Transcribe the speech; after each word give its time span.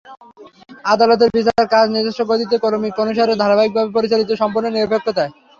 আদালতের 0.85 1.29
বিচার 1.35 1.63
কাজ 1.73 1.85
নিজস্ব 1.89 2.21
গতিতে 2.29 2.55
ক্রমিক 2.63 2.93
অনুসারে 3.03 3.33
ধারাবাহিকভাবে 3.41 3.89
পরিচালিত 3.97 4.29
সম্পূর্ণ 4.41 4.67
নিরপেক্ষতায়। 4.71 5.31